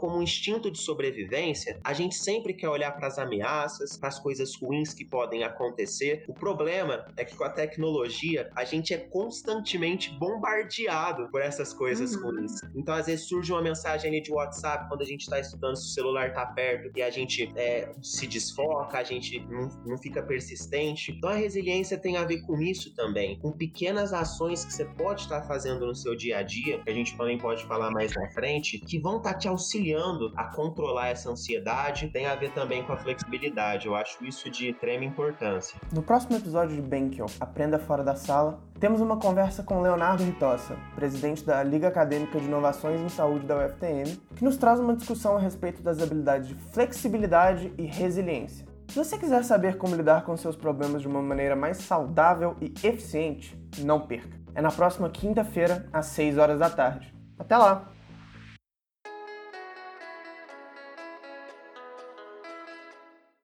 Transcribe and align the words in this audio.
como 0.00 0.16
um 0.16 0.22
instinto 0.22 0.70
de 0.70 0.78
sobrevivência, 0.78 1.78
a 1.84 1.92
gente 1.92 2.14
sempre 2.14 2.54
quer 2.54 2.68
olhar 2.70 2.90
para 2.92 3.06
as 3.06 3.18
ameaças, 3.18 3.98
para 3.98 4.08
as 4.08 4.18
coisas 4.18 4.56
ruins 4.56 4.94
que 4.94 5.04
podem 5.04 5.44
acontecer. 5.44 6.24
O 6.26 6.32
problema 6.32 7.06
é 7.16 7.24
que 7.24 7.36
com 7.36 7.44
a 7.44 7.50
tecnologia, 7.50 8.50
a 8.56 8.64
gente 8.64 8.94
é 8.94 8.96
constantemente 8.96 10.10
bombardeado 10.18 11.28
por 11.30 11.42
essas 11.42 11.74
coisas 11.74 12.14
uhum. 12.14 12.30
ruins. 12.30 12.52
Então, 12.74 12.94
às 12.94 13.06
vezes, 13.06 13.26
surge 13.26 13.52
uma 13.52 13.60
mensagem 13.60 14.10
ali 14.10 14.22
de 14.22 14.32
WhatsApp 14.32 14.88
quando 14.88 15.02
a 15.02 15.04
gente 15.04 15.20
está 15.20 15.38
estudando 15.38 15.76
se 15.76 15.84
o 15.84 15.90
celular 15.90 16.28
está 16.28 16.46
perto 16.46 16.90
e 16.96 17.02
a 17.02 17.10
gente 17.10 17.52
é, 17.54 17.92
se 18.02 18.26
desfoca, 18.26 18.98
a 18.98 19.04
gente 19.04 19.38
não, 19.40 19.68
não 19.84 19.98
fica 19.98 20.22
persistente. 20.22 21.12
Então, 21.12 21.28
a 21.28 21.34
resiliência 21.34 21.98
tem 21.98 22.16
a 22.16 22.24
ver 22.24 22.40
com 22.46 22.58
isso 22.62 22.94
também, 22.94 23.38
com 23.38 23.52
pequenas 23.52 24.14
ações 24.14 24.64
que 24.64 24.72
você 24.72 24.86
pode 24.86 25.22
estar 25.22 25.42
fazendo 25.42 25.86
no 25.86 25.94
seu 25.94 26.16
dia 26.16 26.38
a 26.38 26.42
dia, 26.42 26.80
que 26.80 26.88
a 26.88 26.94
gente 26.94 27.14
também 27.18 27.36
pode 27.36 27.64
falar 27.66 27.90
mais 27.90 28.14
na 28.14 28.30
frente, 28.30 28.78
que 28.78 28.98
vão 28.98 29.18
estar 29.18 29.34
te 29.34 29.46
auxiliando 29.46 29.89
a 30.36 30.44
controlar 30.44 31.08
essa 31.08 31.30
ansiedade. 31.30 32.08
Tem 32.08 32.26
a 32.26 32.34
ver 32.34 32.52
também 32.52 32.82
com 32.82 32.92
a 32.92 32.96
flexibilidade. 32.96 33.86
Eu 33.86 33.94
acho 33.94 34.24
isso 34.24 34.50
de 34.50 34.70
extrema 34.70 35.04
importância. 35.04 35.80
No 35.92 36.02
próximo 36.02 36.36
episódio 36.36 36.76
de 36.76 36.82
Benkion, 36.82 37.26
Aprenda 37.40 37.78
Fora 37.78 38.02
da 38.02 38.14
Sala, 38.14 38.60
temos 38.78 39.00
uma 39.00 39.18
conversa 39.18 39.62
com 39.62 39.80
Leonardo 39.80 40.24
Ritossa, 40.24 40.76
presidente 40.94 41.44
da 41.44 41.62
Liga 41.62 41.88
Acadêmica 41.88 42.40
de 42.40 42.46
Inovações 42.46 43.00
em 43.00 43.08
Saúde 43.08 43.46
da 43.46 43.58
UFTM, 43.58 44.16
que 44.36 44.44
nos 44.44 44.56
traz 44.56 44.80
uma 44.80 44.94
discussão 44.94 45.36
a 45.36 45.40
respeito 45.40 45.82
das 45.82 46.00
habilidades 46.00 46.48
de 46.48 46.54
flexibilidade 46.54 47.72
e 47.76 47.84
resiliência. 47.84 48.66
Se 48.88 48.96
você 48.96 49.16
quiser 49.16 49.44
saber 49.44 49.76
como 49.76 49.94
lidar 49.94 50.24
com 50.24 50.36
seus 50.36 50.56
problemas 50.56 51.02
de 51.02 51.06
uma 51.06 51.22
maneira 51.22 51.54
mais 51.54 51.76
saudável 51.76 52.56
e 52.60 52.74
eficiente, 52.84 53.56
não 53.78 54.00
perca. 54.00 54.36
É 54.52 54.60
na 54.60 54.70
próxima 54.70 55.08
quinta-feira, 55.08 55.88
às 55.92 56.06
6 56.06 56.38
horas 56.38 56.58
da 56.58 56.68
tarde. 56.68 57.14
Até 57.38 57.56
lá! 57.56 57.88